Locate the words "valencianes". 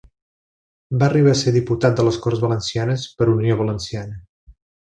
2.47-3.05